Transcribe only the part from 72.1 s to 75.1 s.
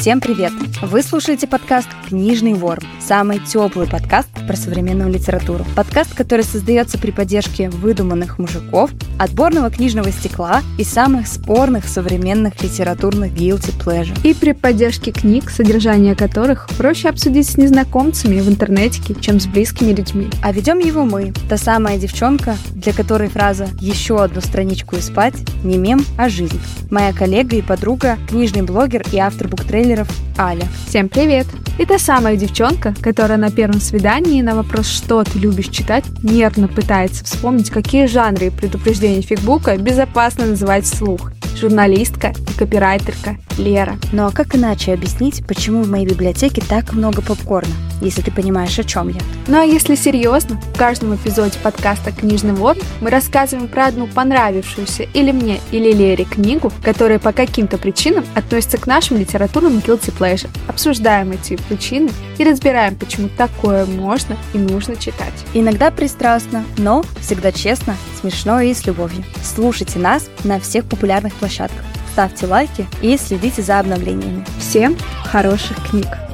Ставьте лайки и следите за обновлениями. Всем